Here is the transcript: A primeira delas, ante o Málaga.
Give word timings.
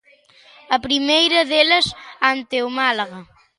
A 0.75 0.77
primeira 0.87 1.39
delas, 1.51 1.85
ante 2.33 2.57
o 2.67 2.69
Málaga. 2.79 3.19